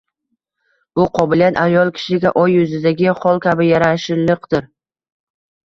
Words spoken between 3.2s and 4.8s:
xol kabi– yarashiqlidir.